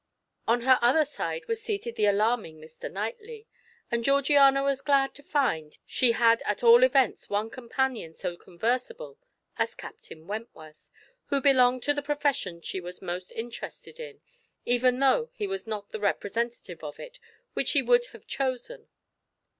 [0.47, 2.91] On her other side was seated the alarming Mr.
[2.91, 3.45] Knightley,
[3.91, 9.19] and Georgiana was glad to find she had at all events one companion so conversable
[9.59, 10.89] as Captain Wentworth,
[11.27, 14.21] who belonged to the profession she was most interested in,
[14.65, 17.19] even though he was not the representative of it
[17.53, 18.87] which she would have chosen.